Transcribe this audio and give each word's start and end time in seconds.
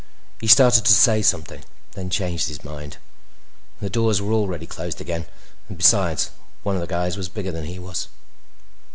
He 0.39 0.47
started 0.47 0.83
to 0.85 0.93
say 0.93 1.21
something, 1.21 1.63
then 1.91 2.09
changed 2.09 2.47
his 2.47 2.63
mind; 2.63 2.97
the 3.79 3.87
doors 3.87 4.19
were 4.19 4.33
already 4.33 4.65
closed 4.65 4.99
again, 4.99 5.27
and 5.69 5.77
besides, 5.77 6.31
one 6.63 6.73
of 6.73 6.81
the 6.81 6.87
guys 6.87 7.17
was 7.17 7.29
bigger 7.29 7.51
than 7.51 7.65
he 7.65 7.77
was. 7.77 8.07